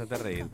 [0.00, 0.48] empezaste a feel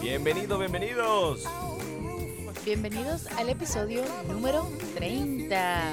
[0.00, 1.44] Bienvenidos, bienvenidos.
[2.64, 5.92] Bienvenidos al episodio número 30.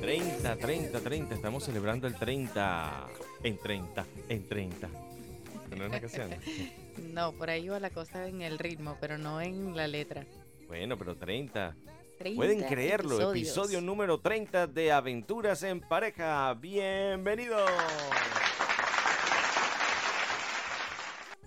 [0.00, 1.34] 30, 30, 30.
[1.34, 3.06] Estamos celebrando el 30.
[3.42, 4.88] En 30, en 30.
[5.76, 6.30] ¿No es una canción?
[7.12, 10.26] No, por ahí va la cosa en el ritmo, pero no en la letra.
[10.66, 11.76] Bueno, pero 30.
[12.18, 13.36] 30 Pueden creerlo, episodios.
[13.36, 16.52] episodio número 30 de Aventuras en Pareja.
[16.54, 17.70] Bienvenidos.
[17.70, 17.78] Oye,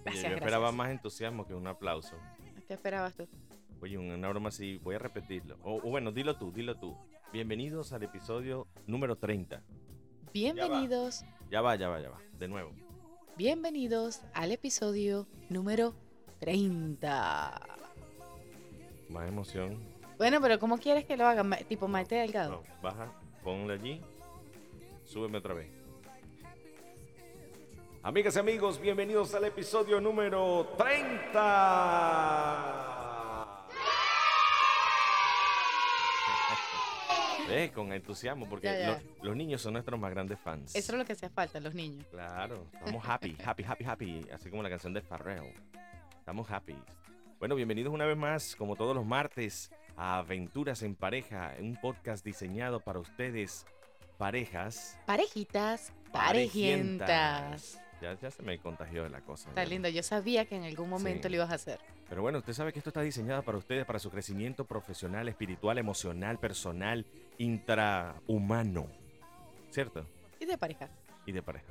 [0.05, 0.77] Gracias, yo esperaba gracias.
[0.77, 2.15] más entusiasmo que un aplauso.
[2.67, 3.27] ¿Qué esperabas tú?
[3.81, 5.57] Oye, una broma así, voy a repetirlo.
[5.63, 6.97] O, o bueno, dilo tú, dilo tú.
[7.33, 9.61] Bienvenidos al episodio número 30.
[10.33, 12.19] Bienvenidos, Ya va, ya va, ya va.
[12.37, 12.71] De nuevo.
[13.37, 15.93] Bienvenidos al episodio número
[16.39, 17.61] 30.
[19.09, 19.77] Más emoción.
[20.17, 21.43] Bueno, pero ¿cómo quieres que lo haga?
[21.69, 22.49] Tipo Maite Delgado.
[22.49, 24.01] No, baja, ponle allí.
[25.05, 25.69] Súbeme otra vez.
[28.01, 32.86] Amigas y amigos, bienvenidos al episodio número 30.
[37.73, 38.87] Con entusiasmo, porque Ya, ya.
[38.91, 40.75] Los, los niños son nuestros más grandes fans.
[40.75, 42.05] Eso es lo que hacía falta, los niños.
[42.11, 45.53] Claro, estamos happy, happy, happy, happy, así como la canción de Pharrell.
[46.19, 46.75] Estamos happy.
[47.39, 52.25] Bueno, bienvenidos una vez más, como todos los martes, a Aventuras en Pareja, un podcast
[52.25, 53.65] diseñado para ustedes,
[54.17, 54.99] parejas.
[55.05, 57.79] Parejitas, parejientas.
[58.01, 59.49] Ya, ya se me contagió de la cosa.
[59.49, 59.69] Está ya.
[59.69, 61.29] lindo, yo sabía que en algún momento Sí.
[61.29, 61.79] lo ibas a hacer.
[62.07, 65.77] Pero bueno, usted sabe que esto está diseñado para ustedes, para su crecimiento profesional, espiritual,
[65.77, 67.05] emocional, personal,
[67.37, 68.87] intrahumano.
[69.71, 70.05] ¿Cierto?
[70.39, 70.89] Y de pareja.
[71.25, 71.65] y de pareja.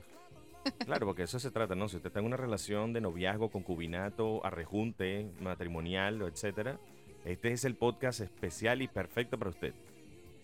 [0.85, 1.89] Claro, porque eso se trata, ¿no?
[1.89, 6.79] Si usted está en una relación de noviazgo, concubinato, arrejunte, matrimonial, etcétera,
[7.25, 9.73] este es el podcast especial y perfecto para usted.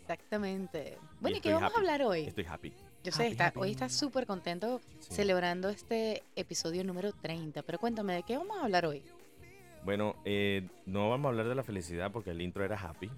[0.03, 0.97] Exactamente.
[1.21, 1.77] Bueno, ¿y, qué estoy vamos happy.
[1.77, 2.21] a hablar hoy?
[2.27, 2.73] Estoy happy.
[3.05, 3.59] Yo sé, Happy, está, happy.
[3.61, 5.15] hoy estás súper contento Sí.
[5.15, 9.03] celebrando este episodio número 30, pero cuéntame, ¿de qué vamos a hablar hoy?
[9.85, 13.11] Bueno, eh, no vamos a hablar de la felicidad porque el intro era happy.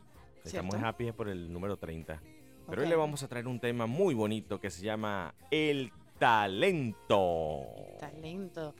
[0.43, 0.89] Estamos ¿Cierto?
[0.89, 2.21] happy por el número 30.
[2.69, 7.67] Pero hoy le vamos a traer un tema muy bonito que se llama el talento.
[8.01, 8.75] Talento.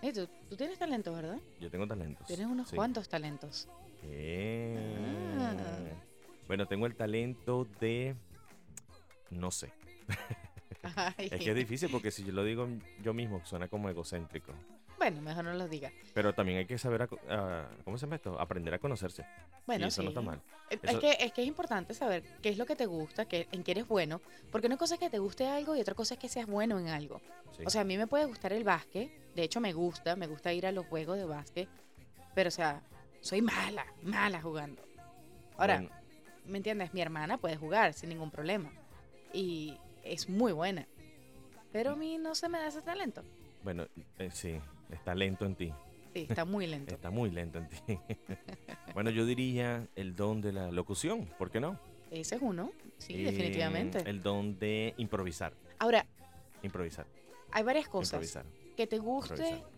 [0.00, 1.38] Eh, ¿tú, tú tienes talento, ¿verdad?
[1.60, 2.26] Yo tengo talentos.
[2.26, 2.76] Tienes unos sí.
[2.76, 3.68] cuantos talentos.
[4.04, 5.36] Eh.
[5.38, 5.54] Ah.
[6.46, 8.14] Bueno, tengo el talento de...
[9.30, 9.70] No sé.
[10.96, 11.28] Ay.
[11.30, 12.68] Es que es difícil porque si yo lo digo
[13.02, 14.52] yo mismo suena como egocéntrico.
[14.98, 15.92] Bueno, mejor no lo digas.
[16.14, 18.40] Pero también hay que saber, a a- ¿cómo se llama esto?
[18.40, 19.26] Aprender a conocerse.
[19.66, 20.12] Bueno, y eso no sí.
[20.12, 20.40] está mal.
[20.70, 23.46] Eso- Es, que, es que es importante saber qué es lo que te gusta, qué,
[23.52, 26.14] en qué eres bueno, porque una cosa es que te guste algo y otra cosa
[26.14, 27.20] es que seas bueno en algo.
[27.58, 27.64] Sí.
[27.66, 30.50] O sea, a mí me puede gustar el básquet, de hecho me gusta, me gusta
[30.54, 31.68] ir a los juegos de básquet,
[32.34, 32.80] pero o sea,
[33.20, 34.82] soy mala, mala jugando.
[35.58, 35.90] Ahora, Bueno,
[36.46, 36.94] ¿me entiendes?
[36.94, 38.70] Mi hermana puede jugar sin ningún problema
[39.32, 39.76] y
[40.12, 40.86] es muy buena,
[41.72, 43.22] pero a mí no se me da ese talento.
[43.62, 43.86] bueno,
[44.18, 44.58] eh, sí,
[44.90, 45.72] está lento en ti.
[46.14, 46.94] Sí, está muy lento.
[46.94, 47.78] Está muy lento en ti.
[48.94, 51.78] bueno, yo diría el don de la locución, ¿por qué no?
[52.10, 53.98] Ese es uno, sí, Eh, definitivamente.
[54.08, 55.52] El don de improvisar.
[55.78, 56.06] Ahora,
[56.62, 57.06] Improvisar.
[57.52, 58.44] hay varias cosas Improvisar.
[58.76, 59.34] que te guste.
[59.34, 59.76] Improvisar.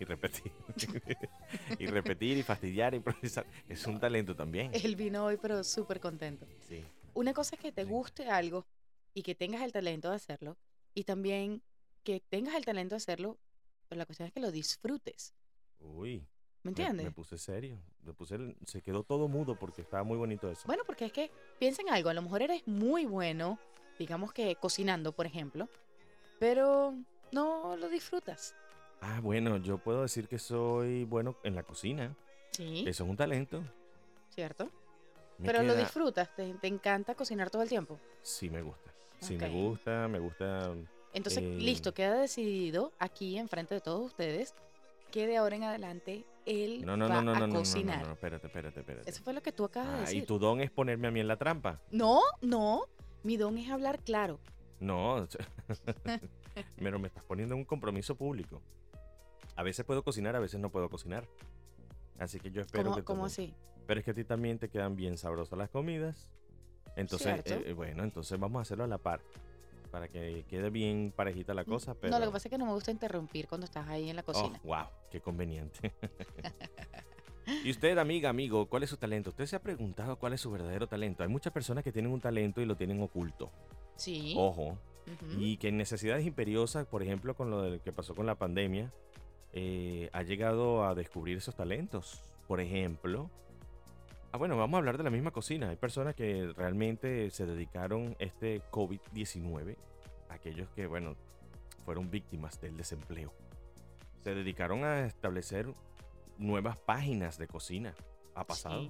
[0.00, 0.52] Y repetir.
[1.78, 3.44] y repetir y fastidiar, improvisar.
[3.68, 4.70] Es un talento también.
[4.72, 6.46] Él vino hoy, pero súper contento.
[6.68, 6.82] Sí.
[7.12, 7.90] Una cosa es que te Sí.
[7.90, 8.64] guste algo
[9.14, 10.56] y que tengas el talento de hacerlo,
[10.94, 11.62] y también
[12.04, 13.38] que tengas el talento de hacerlo,
[13.88, 15.34] pero la cuestión es que lo disfrutes.
[15.80, 16.18] Uy.
[16.62, 17.04] ¿Me Me, entiendes?
[17.06, 17.78] me puse serio.
[18.02, 20.62] Me puse, el- se quedó todo mudo porque estaba muy bonito eso.
[20.66, 23.58] Bueno, porque es que piensa en algo, a lo mejor eres muy bueno,
[23.98, 25.68] digamos que cocinando, por ejemplo,
[26.38, 26.94] pero
[27.32, 28.54] no lo disfrutas.
[29.00, 32.14] Ah, bueno, yo puedo decir que soy bueno en la cocina.
[32.52, 33.62] Sí, Eso es un talento.
[34.28, 34.70] ¿cierto?
[35.38, 37.98] Me pero lo queda- disfrutas, te, te encanta cocinar todo el tiempo.
[38.22, 38.92] Sí, me gusta.
[39.20, 39.42] Sí, Ok.
[39.42, 40.72] me gusta, me gusta.
[41.12, 44.54] Entonces, Eh, listo, queda decidido aquí enfrente de todos ustedes
[45.10, 47.52] que de ahora en adelante él No, no, va no, no, a no, no, no,
[47.54, 48.06] no, cocinar.
[48.06, 49.10] no, espérate, espérate, espérate.
[49.10, 50.26] Eso fue lo que tú acabas de Ah, y decir.
[50.26, 51.80] tu don es ponerme a mí en la trampa.
[51.90, 52.84] No, no.
[53.24, 54.38] Mi don es hablar claro.
[54.78, 55.26] No,
[56.78, 58.62] pero me estás poniendo en un compromiso público.
[59.56, 61.26] A veces puedo cocinar, a veces no puedo cocinar.
[62.18, 63.52] Así que yo espero ¿Cómo, que cómo así?
[63.86, 66.30] Pero es que a ti también te quedan bien sabrosas las comidas.
[67.00, 69.20] Entonces, eh, bueno, entonces vamos a hacerlo a la par.
[69.90, 71.94] Para que quede bien parejita la cosa.
[71.94, 72.12] Pero...
[72.12, 74.22] No, lo que pasa es que no me gusta interrumpir cuando estás ahí en la
[74.22, 74.60] cocina.
[74.62, 75.92] Oh, wow, qué conveniente.
[77.64, 79.30] y usted, amiga, amigo, ¿cuál es su talento?
[79.30, 81.24] Usted se ha preguntado cuál es su verdadero talento.
[81.24, 83.50] Hay muchas personas que tienen un talento y lo tienen oculto.
[83.96, 84.34] Sí.
[84.36, 84.78] Ojo,
[85.38, 88.92] y que en necesidades imperiosas, por ejemplo, con lo del que pasó con la pandemia,
[89.52, 92.20] eh, ha llegado a descubrir esos talentos.
[92.46, 93.30] Por ejemplo,
[94.32, 95.70] ah, bueno, vamos a hablar de la misma cocina.
[95.70, 99.76] Hay personas que realmente se dedicaron este COVID-19,
[100.28, 101.16] aquellos que, bueno,
[101.84, 103.32] fueron víctimas del desempleo.
[104.22, 105.72] Se dedicaron a establecer
[106.38, 107.94] nuevas páginas de cocina.
[108.34, 108.82] Ha pasado.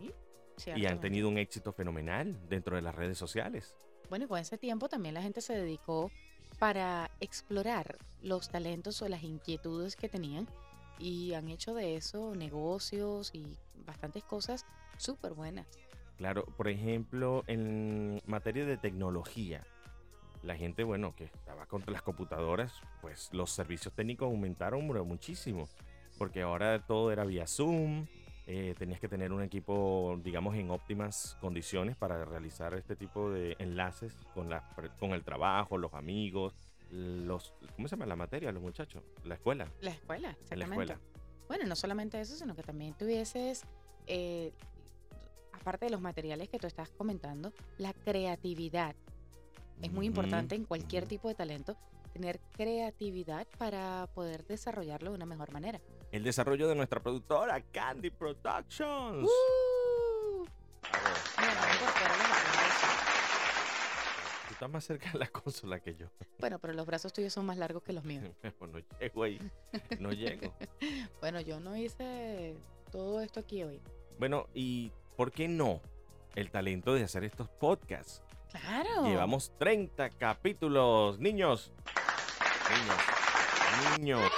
[0.56, 3.75] Sí, y han tenido un éxito fenomenal dentro de las redes sociales.
[4.10, 6.10] Bueno, y con ese tiempo también la gente se dedicó
[6.58, 10.46] para explorar los talentos o las inquietudes que tenían
[10.98, 13.56] y han hecho de eso negocios y
[13.87, 14.66] bastantes cosas
[15.00, 15.67] súper buenas.
[16.17, 19.64] Claro, por ejemplo, en materia de tecnología,
[20.43, 25.69] la gente, bueno, que estaba contra las computadoras, pues los servicios técnicos aumentaron mu- muchísimo,
[26.19, 28.06] porque ahora todo era vía Zoom,
[28.47, 33.55] eh, tenías que tener un equipo, digamos, en óptimas condiciones para realizar este tipo de
[33.58, 34.62] enlaces con, la,
[34.99, 36.52] con el trabajo, los amigos,
[36.91, 39.02] los, ¿cómo se llama la materia, los muchachos?
[39.25, 40.99] La escuela, La escuela, en la escuela.
[41.49, 43.62] Bueno, no solamente eso, sino que también tuvieses,
[44.06, 44.52] eh,
[45.61, 48.95] aparte de los materiales que tú estás comentando, la creatividad.
[49.83, 51.77] Es muy importante en cualquier tipo de talento
[52.12, 55.81] tener creatividad para poder desarrollarlo de una mejor manera.
[56.11, 59.25] El desarrollo de nuestra productora, Candy Productions.
[59.25, 60.45] ¡Uh!
[64.49, 66.07] Tú estás más cerca de la consola que yo.
[66.41, 68.25] Bueno, pero los brazos tuyos son más largos que los míos.
[68.61, 69.39] no llego ahí.
[69.99, 70.55] No llego.
[71.21, 72.57] Bueno, yo no hice
[72.91, 73.81] todo esto aquí hoy.
[74.19, 75.82] Bueno, ¿y por qué no
[76.34, 78.22] el talento de hacer estos podcasts?
[78.52, 79.05] Claro.
[79.05, 81.19] Llevamos 30 capítulos.
[81.19, 81.75] Niños.
[82.70, 83.99] Niños.
[83.99, 84.32] Niños.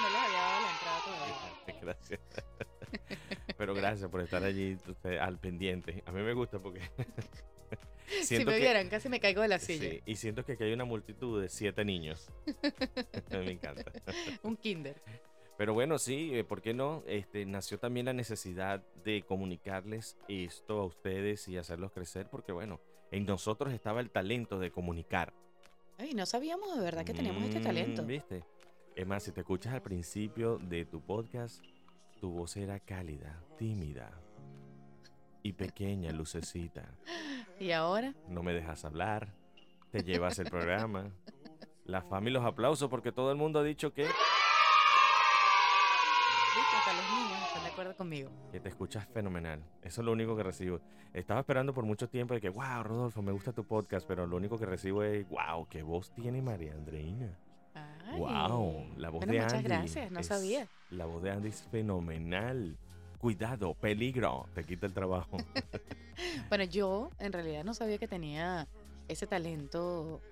[0.00, 1.80] No les había dado la entrada todavía.
[1.82, 2.20] Gracias.
[3.58, 6.04] Pero gracias por estar allí usted, al pendiente.
[6.06, 6.80] A mí me gusta porque...
[8.22, 9.90] Si me vieran, casi me caigo de la silla.
[9.90, 12.30] Sí, y siento que aquí hay una multitud de siete niños.
[13.32, 13.90] me encanta.
[14.44, 14.94] Un kinder.
[15.56, 17.02] Pero bueno, sí, eh, ¿por qué no?
[17.06, 22.80] Este, nació también la necesidad de comunicarles esto a ustedes y hacerlos crecer, porque bueno,
[23.10, 25.32] en nosotros estaba el talento de comunicar.
[25.98, 28.04] Ay, no sabíamos de verdad que teníamos este Mm, talento.
[28.04, 28.44] ¿Viste?
[28.94, 31.64] Es más, si te escuchas al principio de tu podcast,
[32.20, 34.10] tu voz era cálida, tímida
[35.42, 36.84] y pequeña, lucecita.
[37.58, 39.32] Y ahora, No me dejas hablar,
[39.90, 41.10] te llevas el programa.
[41.84, 44.06] La fama y los aplausos porque todo el mundo ha dicho que...
[46.86, 48.30] hasta los niños están de acuerdo conmigo.
[48.52, 49.60] Que te escuchas fenomenal.
[49.82, 50.80] Eso es lo único que recibo.
[51.12, 54.36] Estaba esperando por mucho tiempo de que, wow, Rodolfo, me gusta tu podcast, pero lo
[54.36, 57.36] único que recibo es, wow, qué voz tiene María Andreina.
[57.74, 58.18] Ay.
[58.18, 59.64] Wow, la voz Bueno, de muchas Andy.
[59.68, 60.66] gracias, no es- sabía.
[60.90, 62.76] La voz de Andy es fenomenal.
[63.18, 65.36] Cuidado, peligro, te quita el trabajo.
[66.48, 68.66] Bueno, yo en realidad no sabía que tenía
[69.06, 70.22] ese talento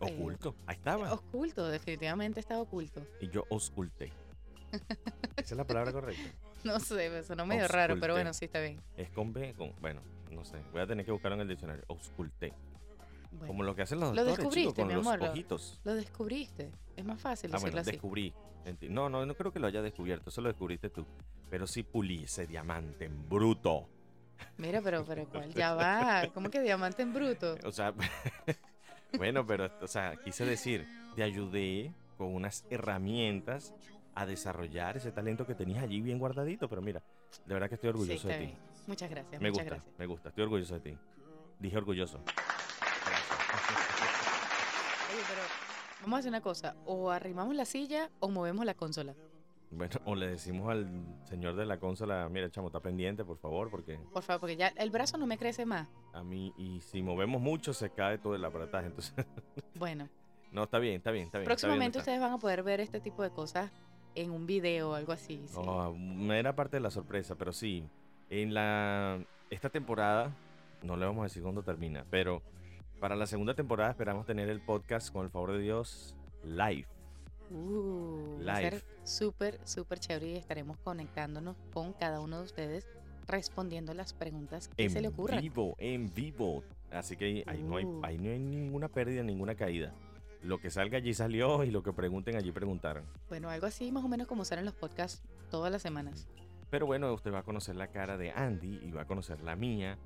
[0.00, 1.12] eh, Oculto, ahí estaba.
[1.12, 3.02] oculto, definitivamente estaba oculto.
[3.20, 4.12] Y yo osculté.
[4.72, 4.80] Esa
[5.36, 6.22] es la palabra correcta.
[6.64, 8.12] No sé, me sonó medio raro, pero Ausculté.
[8.12, 8.80] bueno, sí está bien.
[8.96, 10.58] Es con B, con, bueno, no sé.
[10.70, 11.84] Voy a tener que buscarlo en el diccionario.
[11.88, 15.80] Bueno, Como lo que hacen los Lo doctores, descubriste, con mi los amor, lo- ojitos.
[15.82, 16.70] lo descubriste.
[16.96, 17.90] Es más fácil Ah, decirlo bueno, así.
[17.90, 18.32] descubrí.
[18.90, 21.04] No, no, no creo que lo haya descubierto, eso lo descubriste tú.
[21.50, 23.88] Pero sí pulí ese diamante en bruto.
[24.56, 25.52] Mira, pero, pero ¿cuál?
[25.54, 26.28] Ya va.
[26.32, 27.56] ¿Cómo que diamante en bruto?
[27.64, 27.92] O sea,
[29.18, 33.74] bueno, pero, o sea, quise decir, te ayudé con unas herramientas
[34.14, 36.68] a desarrollar ese talento que tenías allí bien guardadito.
[36.68, 37.02] Pero mira,
[37.46, 38.54] de verdad que estoy orgulloso de ti.
[38.86, 39.98] Muchas gracias, Me muchas gusta, gracias.
[39.98, 40.98] me gusta, estoy orgulloso de ti.
[41.58, 42.20] Dije orgulloso.
[42.24, 43.38] Gracias.
[45.12, 45.42] Oye, pero
[46.02, 46.74] vamos a hacer una cosa.
[46.84, 49.14] O arrimamos la silla o movemos la consola.
[49.70, 50.86] Bueno, o le decimos al
[51.24, 54.68] señor de la consola, mira, chamo, está pendiente, por favor, porque Por favor, porque ya
[54.68, 55.88] el brazo no me crece más.
[56.12, 58.88] a mí, y si movemos mucho, se cae todo el aparataje.
[58.88, 59.14] Entonces,
[59.76, 60.10] Bueno,
[60.52, 61.38] no, está bien, está bien, está bien.
[61.38, 62.10] está bien, próximamente está.
[62.10, 63.70] ustedes van a poder ver este tipo de cosas
[64.14, 65.42] en un video o algo así.
[65.46, 65.54] sí.
[65.56, 65.94] Oh,
[66.32, 67.84] era parte de la sorpresa, pero sí.
[68.30, 69.18] En la
[69.50, 70.34] esta temporada,
[70.82, 72.42] no le vamos a decir cuándo termina, pero
[73.00, 76.14] para la segunda temporada esperamos tener el podcast con el favor de Dios
[76.44, 76.86] live.
[77.50, 78.84] Uh, va a ser Live.
[79.04, 82.88] súper, súper chévere y estaremos conectándonos con cada uno de ustedes
[83.26, 85.40] respondiendo las preguntas que En se le ocurran.
[85.40, 86.64] vivo, en vivo.
[86.90, 88.00] Así que ahí, no hay, Uh.
[88.04, 89.92] ahí no hay ninguna pérdida, ninguna caída.
[90.42, 93.04] Lo que salga allí salió y lo que pregunten allí preguntaron.
[93.28, 96.26] Bueno, algo así más o menos como salen los podcasts todas las semanas.
[96.70, 99.54] Pero bueno, usted va a conocer la cara de Andy y va a conocer la
[99.56, 99.98] mía.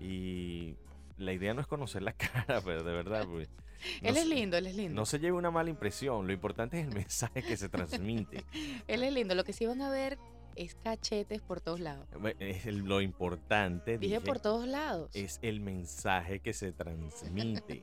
[0.00, 0.74] Y
[1.18, 3.26] la idea no es conocer la cara, pero de verdad.
[3.30, 3.48] pues,
[4.02, 4.94] no él es lindo, él es lindo.
[4.94, 6.26] No se lleve una mala impresión.
[6.26, 8.44] Lo importante es el mensaje que se transmite.
[8.88, 9.34] Él es lindo.
[9.34, 10.18] Lo que sí van a ver
[10.56, 12.08] es cachetes por todos lados.
[12.38, 15.10] Es lo importante Dije dije, por todos lados.
[15.14, 17.82] es el mensaje que se transmite.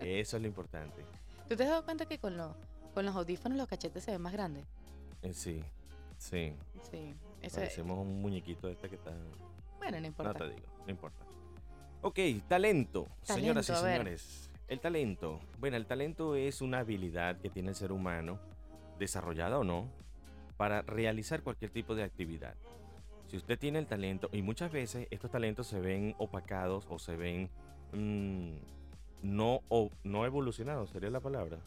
[0.00, 1.04] Eso es lo importante.
[1.48, 2.54] ¿Tú te has dado cuenta que con, los
[2.94, 4.64] con los audífonos los cachetes se ven más grandes?
[5.22, 5.62] Eh, Sí,
[6.18, 6.54] sí.
[6.90, 7.14] Sí.
[7.54, 9.10] Parecemos un muñequito este que está...
[9.78, 10.34] bueno, no No importa.
[10.34, 11.24] te digo, no importa.
[12.02, 12.18] Ok,
[12.48, 14.50] talento, señoras y señores.
[14.68, 15.40] El talento.
[15.58, 18.38] Bueno, el talento es una habilidad que tiene el ser humano,
[18.98, 19.88] desarrollada o no,
[20.56, 22.54] para realizar cualquier tipo de actividad.
[23.26, 27.16] Si usted tiene el talento, y muchas veces estos talentos se ven opacados o se
[27.16, 27.50] ven
[27.92, 28.54] mm,
[29.22, 31.58] no, o, no evolucionados, sería la palabra.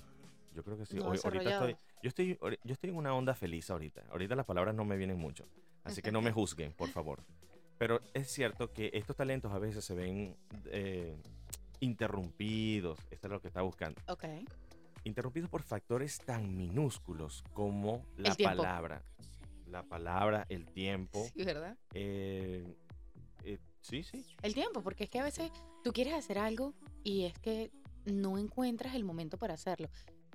[0.53, 0.97] Yo creo que sí.
[0.97, 4.03] No Hoy- ahorita estoy, yo, estoy, yo estoy en una onda feliz ahorita.
[4.09, 5.45] Ahorita las palabras no me vienen mucho.
[5.83, 7.23] Así que no me juzguen, por favor.
[7.77, 10.35] Pero es cierto que estos talentos a veces se ven
[10.67, 11.15] eh,
[11.81, 12.99] interrumpidos.
[13.11, 14.01] Esto es lo que está buscando.
[14.07, 14.23] Ok.
[15.03, 19.03] Interrumpidos por factores tan minúsculos como la palabra.
[19.67, 21.27] La palabra, el tiempo.
[21.33, 21.77] Sí, ¿verdad?
[21.93, 22.75] eh,
[23.43, 24.25] eh, sí, sí.
[24.41, 25.51] El tiempo, porque es que a veces
[25.85, 26.73] tú quieres hacer algo
[27.03, 27.69] y es que
[28.05, 29.87] no encuentras el momento para hacerlo.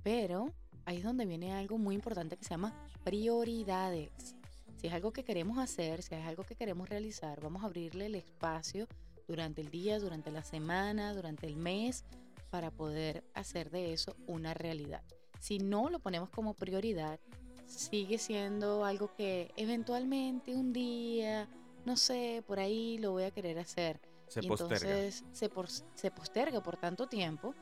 [0.04, 0.54] Pero
[0.85, 4.37] ahí es donde viene algo muy importante que se llama prioridades.
[4.76, 8.07] Si es algo que queremos hacer, si es algo que queremos realizar, vamos a abrirle
[8.07, 8.87] el espacio
[9.26, 12.04] durante el día, durante la semana, durante el mes,
[12.50, 15.02] para poder hacer de eso una realidad.
[15.40, 17.19] Si no lo ponemos como prioridad,
[17.66, 21.49] sigue siendo algo que eventualmente un día,
[21.85, 24.00] no sé, por ahí lo voy a querer hacer.
[24.31, 24.77] Se y posterga.
[24.77, 27.55] entonces se, por- se posterga por tanto tiempo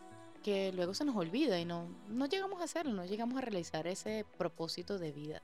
[0.43, 3.87] que luego se nos olvida y no, no llegamos a hacerlo, no llegamos a realizar
[3.89, 5.43] ese propósito de vida.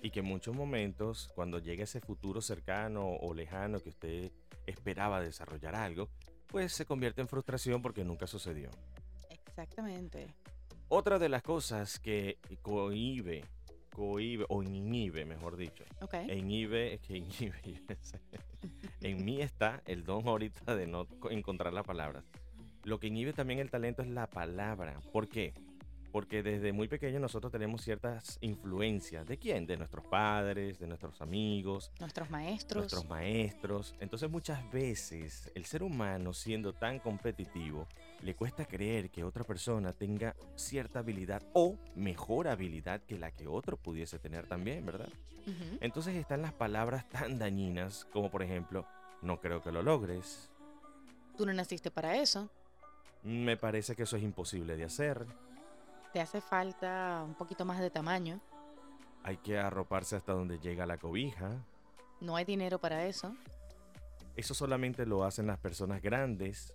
[0.00, 4.30] Y que en muchos momentos, cuando llega ese futuro cercano o lejano que usted
[4.66, 6.08] esperaba desarrollar algo,
[6.46, 8.70] pues se convierte en frustración porque nunca sucedió.
[9.28, 10.34] Exactamente.
[10.88, 13.44] Otra de las cosas que cohibe,
[13.92, 16.14] cohibe o inhibe, mejor dicho, Ok.
[16.14, 17.60] e inhibe, es que inhibe.
[19.00, 22.24] En mí está el don ahorita de no co- encontrar las palabras.
[22.84, 25.00] Lo que inhibe también el talento es la palabra.
[25.12, 25.52] ¿Por qué?
[26.12, 29.26] Porque desde muy pequeño nosotros tenemos ciertas influencias.
[29.26, 29.66] ¿De quién?
[29.66, 32.80] De nuestros padres, de nuestros amigos, Nuestros maestros.
[32.82, 33.94] nuestros maestros.
[34.00, 37.86] Entonces muchas veces el ser humano siendo tan competitivo
[38.22, 43.46] le cuesta creer que otra persona tenga cierta habilidad o mejor habilidad que la que
[43.46, 45.08] otro pudiese tener también, ¿verdad?
[45.80, 48.86] Entonces están las palabras tan dañinas como por ejemplo,
[49.22, 50.50] no creo que lo logres,
[51.36, 52.50] Tú no naciste para eso.
[53.22, 55.24] me parece que eso es imposible de hacer,
[56.12, 58.40] Te hace falta un poquito más de tamaño.
[59.22, 61.64] hay que arroparse hasta donde llega la cobija,
[62.20, 63.34] No hay dinero para eso.
[64.36, 66.74] eso solamente lo hacen las personas grandes,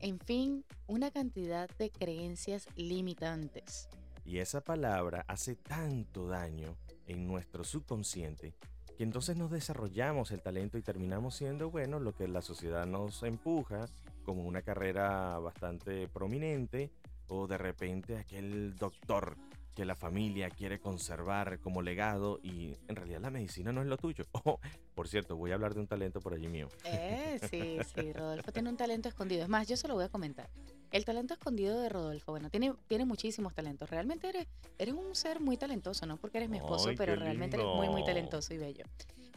[0.00, 3.88] En fin, una cantidad de creencias limitantes.
[4.24, 6.76] Y esa palabra hace tanto daño
[7.06, 8.54] en nuestro subconsciente
[8.96, 13.22] que entonces nos desarrollamos el talento y terminamos siendo, bueno, lo que la sociedad nos
[13.22, 13.86] empuja,
[14.24, 16.90] como una carrera bastante prominente,
[17.28, 19.36] o de repente aquel doctor
[19.78, 23.96] que la familia quiere conservar como legado y en realidad la medicina no es lo
[23.96, 24.24] tuyo.
[24.44, 24.58] Oh,
[24.94, 26.68] por cierto, voy a hablar de un talento por allí mío.
[26.84, 29.44] Eh, sí, sí, Rodolfo tiene un talento escondido.
[29.44, 30.50] Es más, yo se lo voy a comentar.
[30.90, 33.88] El talento escondido de Rodolfo, bueno, tiene, tiene muchísimos talentos.
[33.88, 37.56] Realmente eres, eres un ser muy talentoso, no porque eres mi esposo, Ay, pero realmente
[37.56, 38.84] eres muy, muy talentoso y bello.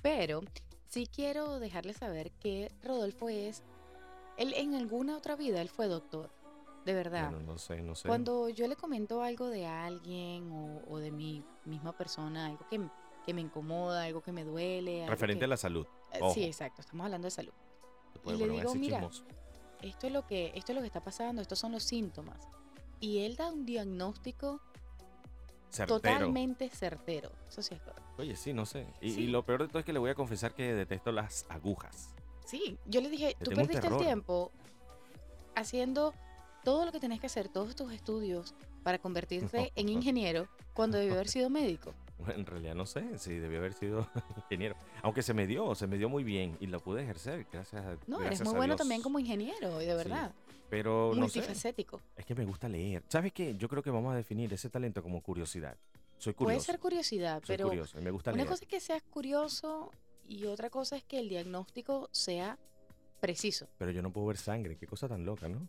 [0.01, 0.41] Pero
[0.87, 3.61] sí quiero dejarle saber que Rodolfo es,
[4.37, 6.31] él en alguna otra vida, él fue doctor,
[6.85, 7.29] de verdad.
[7.29, 8.07] Bueno, no sé, no sé.
[8.07, 12.81] Cuando yo le comento algo de alguien o, o de mi misma persona, algo que,
[13.25, 15.05] que me incomoda, algo que me duele.
[15.07, 15.85] Referente que- a la salud.
[16.13, 16.33] eh, ojo.
[16.33, 17.53] Sí, exacto, estamos hablando de salud.
[18.23, 19.23] Puede le digo, mira, chismoso.
[19.81, 22.47] Esto es lo que, esto es lo que está pasando, estos son los síntomas.
[22.99, 24.59] Y él da un diagnóstico
[25.71, 25.95] Certero.
[25.99, 27.31] totalmente certero.
[27.47, 28.03] Eso sí es correcto.
[28.19, 28.85] Oye, sí, no sé.
[29.01, 31.45] Y, y lo peor de todo es que le voy a confesar que detesto las
[31.49, 32.13] agujas.
[32.45, 34.51] Sí, yo le dije, tú perdiste el tiempo
[35.55, 36.13] haciendo
[36.63, 38.53] todo lo que tenés que hacer, todos tus estudios
[38.83, 41.93] para convertirte en ingeniero cuando debió haber sido médico.
[42.35, 44.75] En realidad no sé si debió haber sido ingeniero.
[45.01, 47.93] Aunque se me dio, se me dio muy bien y lo pude ejercer, gracias a
[48.05, 48.77] No, gracias eres muy bueno Dios.
[48.77, 50.31] también como ingeniero, de Sí, verdad.
[50.69, 51.99] Pero no sé, multifacético.
[52.15, 53.03] es que me gusta leer.
[53.09, 53.55] ¿Sabes qué?
[53.57, 55.75] Yo creo que vamos a definir ese talento como curiosidad.
[56.19, 56.65] Soy Puede curioso.
[56.67, 58.49] ser curiosidad, soy pero curioso y me gusta una leer.
[58.49, 59.89] cosa es que seas curioso
[60.29, 62.59] y otra cosa es que el diagnóstico sea
[63.19, 63.67] preciso.
[63.79, 64.77] Pero yo no puedo ver sangre.
[64.77, 65.67] Qué cosa tan loca, ¿no?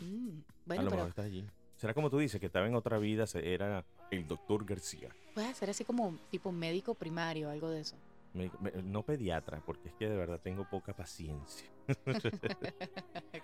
[0.00, 1.46] Mm, a bueno, lo pero mejor está allí.
[1.76, 5.10] Será como tú dices, que estaba en otra vida, era el doctor García.
[5.34, 7.96] puedes hacer así como tipo médico primario, algo de eso.
[8.32, 11.68] Me- me- no pediatra, porque es que de verdad tengo poca paciencia.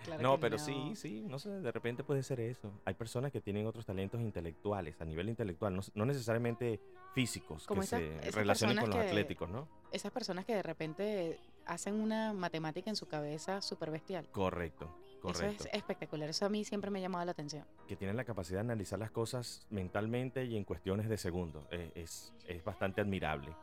[0.03, 2.71] Claro no, pero sí, sí, no sé, de repente puede ser eso.
[2.85, 6.79] Hay personas que tienen otros talentos intelectuales, a nivel intelectual, no, no necesariamente
[7.13, 9.67] físicos, Como que esas- se esas relacionen con los que- atléticos, ¿no?
[9.91, 14.27] Esas personas que de repente hacen una matemática en su cabeza súper bestial.
[14.31, 14.89] Correcto.
[15.23, 15.65] Eso es Correcto.
[15.71, 16.29] espectacular.
[16.29, 17.65] Eso a mí siempre me ha llamado la atención.
[17.87, 21.63] Que tienen la capacidad de analizar las cosas mentalmente y en cuestiones de segundos.
[21.71, 23.53] Eh, es, es bastante admirable.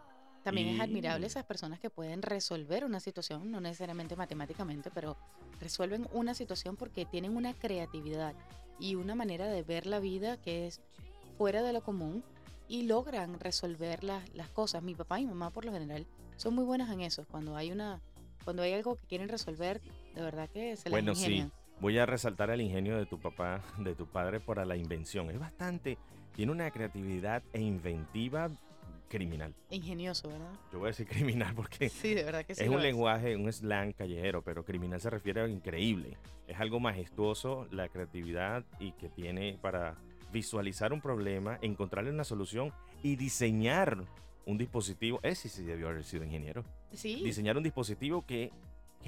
[0.45, 5.17] También es admirable esas personas que pueden resolver una situación, no necesariamente matemáticamente, pero
[5.61, 8.35] resuelven una situación porque tienen una creatividad
[8.79, 10.81] y una manera de ver la vida que es
[11.37, 12.23] fuera de lo común
[12.69, 14.83] y logran resolver las, las cosas.
[14.83, 17.27] Mi papá y mi mamá por lo general son muy buenas en eso.
[17.31, 18.00] Cuando hay una,
[18.45, 19.81] cuando hay algo que quieren resolver,
[20.19, 21.49] de verdad que se Bueno, sí.
[21.81, 25.31] Voy a resaltar el ingenio de tu papá, de tu padre, para la invención.
[25.31, 25.97] Es bastante.
[26.35, 28.51] Tiene una creatividad e inventiva
[29.09, 29.55] criminal.
[29.71, 30.51] Ingenioso, ¿verdad?
[30.73, 32.65] Yo voy a decir criminal porque Sí, de verdad que sí.
[32.65, 36.19] es un lenguaje, un slang callejero, pero criminal se refiere a increíble.
[36.49, 39.97] Es algo majestuoso la creatividad y que tiene para
[40.33, 42.73] visualizar un problema, encontrarle una solución
[43.05, 44.05] y diseñar
[44.47, 45.21] un dispositivo.
[45.23, 46.65] Ese sí debió haber sido ingeniero.
[46.93, 48.51] Sí, Diseñar un dispositivo que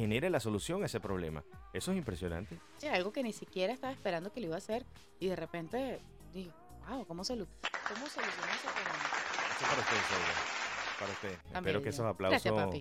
[0.01, 1.45] genere la solución a ese problema.
[1.73, 2.59] Eso es impresionante.
[2.79, 4.85] sí, algo que ni siquiera estaba esperando que lo iba a hacer
[5.21, 6.01] y de repente
[6.33, 6.53] digo,
[6.89, 7.47] wow, ¿cómo, solu
[7.89, 9.05] cómo soluciona ese problema?
[9.57, 10.35] Eso para usted, Zoila.
[10.99, 11.39] Para usted.
[11.53, 11.91] Tan espero que bello.
[11.91, 12.43] esos aplausos.
[12.43, 12.81] Gracias, papi.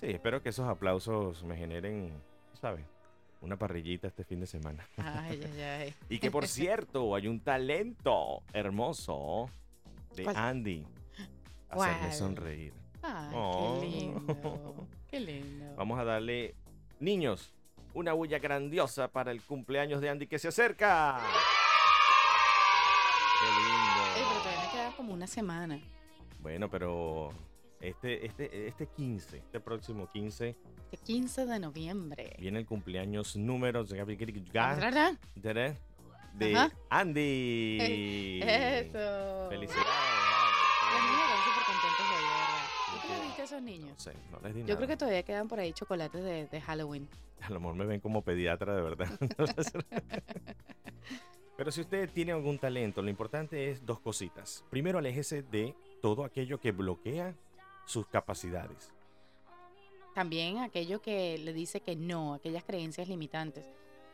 [0.00, 2.12] Sí, espero que esos aplausos me generen,
[2.60, 2.84] ¿sabes?
[3.40, 4.86] Una parrillita este fin de semana.
[4.96, 5.94] Ay, ay, ay.
[6.08, 9.48] Y que por cierto, hay un talento hermoso
[10.16, 10.36] de ¿Cuál?
[10.36, 10.84] Andy.
[11.68, 12.12] Hacerme ¿Cuál?
[12.12, 12.72] sonreír.
[13.02, 13.78] Ay, Oh.
[13.80, 14.86] qué lindo.
[15.10, 15.74] Qué lindo.
[15.76, 16.54] Vamos a darle,
[17.00, 17.52] niños,
[17.94, 21.20] una bulla grandiosa para el cumpleaños de Andy que se acerca.
[23.40, 24.02] Qué Ey, lindo.
[24.14, 25.80] pero todavía me queda como una semana.
[26.40, 27.30] Bueno, pero
[27.80, 30.56] este, este, este 15, este próximo 15,
[30.92, 32.36] El 15 de noviembre.
[32.38, 33.84] viene el cumpleaños número
[36.34, 36.70] de.
[36.90, 38.40] Andy.
[38.42, 39.48] Eso.
[39.48, 39.86] Felicidades.
[39.88, 41.06] Los Andy.
[41.08, 43.36] niños están súper contentos hoy, de verdad.
[43.36, 44.76] ¿Tú No sé, no les di Yo nada.
[44.76, 47.08] creo que todavía quedan por ahí chocolates de, de Halloween.
[47.40, 49.08] A lo mejor me ven como pediatra de verdad.
[51.56, 54.64] Pero si usted tiene algún talento, lo importante es dos cositas.
[54.70, 57.34] Primero, aléjese de todo aquello que bloquea
[57.84, 58.92] sus capacidades.
[60.14, 63.64] También aquello que le dice que no, aquellas creencias limitantes.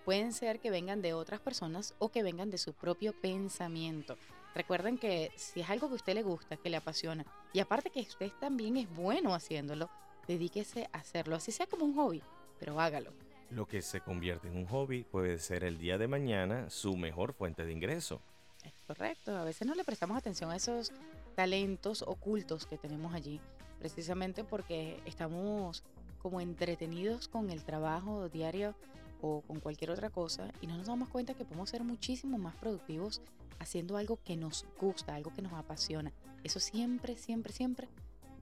[0.05, 4.16] Pueden ser que vengan de otras personas o que vengan de su propio pensamiento.
[4.55, 7.88] Recuerden que si es algo que a usted le gusta, que le apasiona, y aparte
[7.88, 9.88] que usted también es bueno haciéndolo,
[10.26, 12.20] dedíquese a hacerlo, así sea como un hobby,
[12.58, 13.12] pero hágalo.
[13.50, 17.32] Lo que se convierte en un hobby puede ser el día de mañana su mejor
[17.32, 18.20] fuente de ingreso.
[18.64, 20.90] Es correcto, a veces no le prestamos atención a esos
[21.36, 23.40] talentos ocultos que tenemos allí,
[23.78, 25.84] precisamente porque estamos
[26.18, 28.74] como entretenidos con el trabajo diario
[29.20, 32.56] o con cualquier otra cosa y no nos damos cuenta que podemos ser muchísimo más
[32.56, 33.22] productivos
[33.60, 36.12] haciendo algo que nos gusta, algo que nos apasiona.
[36.44, 37.88] Eso siempre, siempre, siempre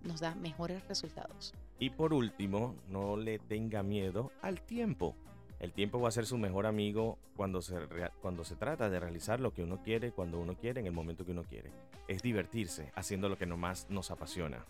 [0.03, 1.55] nos da mejores resultados.
[1.79, 5.15] Y por último, no le tenga miedo al tiempo.
[5.61, 7.77] El tiempo va a ser su mejor amigo cuando se,
[8.21, 11.25] cuando se trata de realizar lo que uno quiere, cuando uno quiere, en el momento
[11.25, 11.71] que uno quiere.
[12.09, 14.67] Es divertirse haciendo lo que nomás nos apasiona.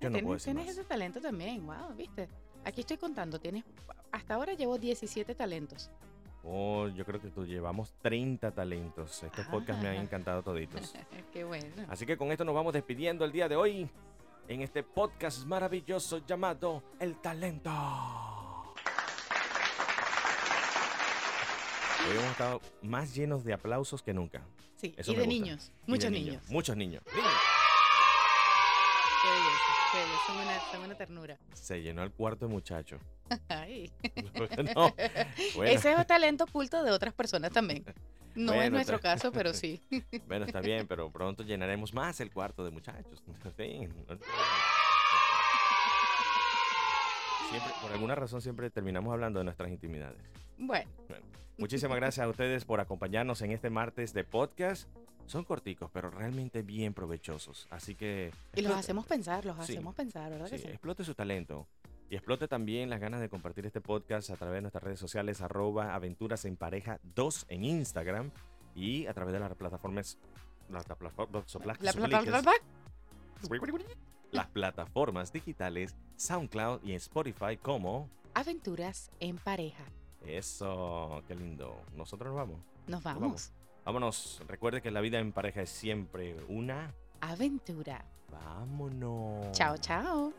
[0.00, 0.78] Yo no tienes puedo decir tienes más.
[0.78, 2.28] ese talento también, wow, viste.
[2.64, 3.64] Aquí estoy contando, tienes,
[4.10, 5.90] hasta ahora llevo 17 talentos.
[6.48, 9.20] Oh, yo creo que tú llevamos 30 talentos.
[9.22, 10.02] Estos podcasts me han Ah.
[10.02, 10.94] encantado toditos.
[11.32, 11.66] Qué bueno.
[11.88, 13.88] Así que con esto nos vamos despidiendo el día de hoy
[14.46, 17.70] en este podcast maravilloso llamado El Talento.
[22.08, 24.42] Hoy hemos estado más llenos de aplausos que nunca.
[24.76, 25.28] Sí, Eso y de gusta.
[25.34, 26.42] niños, Y de muchos niños.
[26.50, 27.02] Muchos niños.
[27.12, 27.32] Niños.
[29.22, 31.38] Qué belleza, qué belleza, son una, son una ternura.
[31.52, 33.00] Se llenó el cuarto de muchachos.
[33.48, 33.90] Ay.
[34.74, 34.94] No,
[35.54, 37.84] bueno, Ese es un talento oculto de otras personas también.
[38.34, 39.80] No es nuestro está- caso, pero sí.
[40.26, 43.22] bueno, está bien, pero pronto llenaremos más el cuarto de muchachos.
[43.56, 43.88] Sí.
[47.50, 50.20] Siempre, por alguna razón siempre terminamos hablando de nuestras intimidades.
[50.58, 50.90] Bueno,
[51.58, 54.88] Muchísimas gracias a ustedes por acompañarnos en este martes de podcast.
[55.26, 57.66] Son corticos, pero realmente bien provechosos.
[57.70, 58.32] Así que...
[58.54, 59.72] y los hacemos pensar, los Sí.
[59.72, 61.66] hacemos pensar, ¿verdad que sí, explote su talento.
[62.08, 65.40] Y explote también las ganas de compartir este podcast a través de nuestras redes sociales,
[65.40, 68.30] arroba aventuras en pareja 2 en Instagram
[68.76, 70.18] y a través de las plataformas...
[70.68, 70.84] Las
[74.48, 78.08] plataformas, las digitales SoundCloud y Spotify como...
[78.34, 79.84] Aventuras en pareja.
[80.26, 81.80] Eso, qué lindo.
[81.96, 82.60] Nosotros nos vamos.
[82.86, 83.22] Nos vamos.
[83.22, 83.52] vamos.
[83.86, 84.42] Vámonos.
[84.48, 86.92] Recuerde que la vida en pareja es siempre una.
[87.20, 88.04] Aventura.
[88.32, 89.52] Vámonos.
[89.52, 90.32] Chao, chao.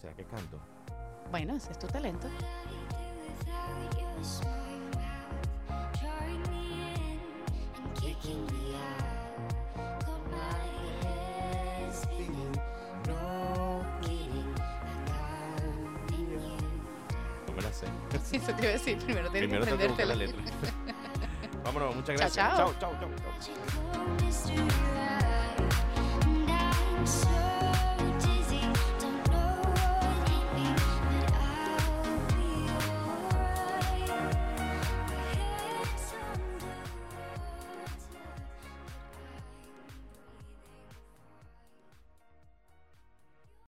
[0.00, 0.60] ¿Será que canto?
[1.28, 2.28] Bueno, ese es tu talento.
[2.28, 2.44] Me me
[4.00, 4.24] no you.
[17.72, 17.86] sé.
[18.36, 20.42] Eso te iba a decir, primero tienes que tengo que buscar aprenderte la letra.
[21.86, 22.56] Muchas gracias.
[22.56, 22.92] chao, chao.
[23.00, 24.97] chao.